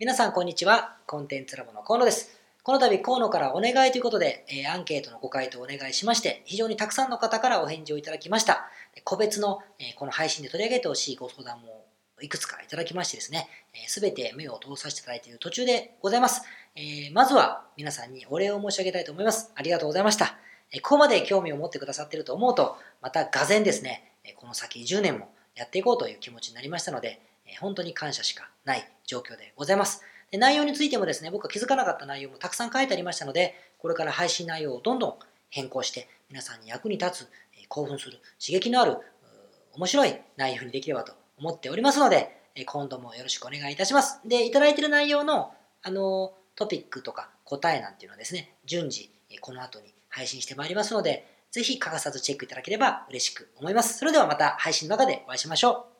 [0.00, 0.96] 皆さんこんにちは。
[1.06, 2.40] コンテンツラボの河野です。
[2.64, 8.66] この度河野からお願いということで、えーアンケートのご回答をお願いしまして、非常にたくさんの方からお返事をいただきました。
[9.04, 11.84] 個別の、えーこの配信で取り上げてほしいご相談も
[12.20, 13.48] いくつかいただきましてですね、
[13.86, 16.42] す、べ、て目を通させていただいている途中でございます。
[16.74, 19.52] えーまずは皆さんにお礼を申し上げたいと思います。
[19.54, 20.36] ありがとうございました。
[20.72, 27.20] えここまで興味を持ってくださっていると思うと、また俄然ですね、この先10年もやっていこうという気持ちになりましたので、
[27.60, 30.02] 本当に感謝しかない状況でございます。
[30.30, 35.14] で内容についてもですね、僕が気づかなかった内容もたくさん書いてありましたので、これから配信内容をどんどん
[35.50, 37.28] 変更して、皆さんに役に立つ、
[37.68, 38.98] 興奮する、刺激のある、
[39.72, 42.36] 面白い内容にできればと思っておりますので、
[42.66, 44.20] 今度もよろしくお願いいたします。
[44.24, 53.98] で、いただいている内容の、あのトピックとか答えなんていうのはですね、順次、この後に配信してまいりますので、ぜひ欠かさずチェックいただければ嬉しく思います。
[53.98, 55.93] それではまた配信の中でお会いしましょう。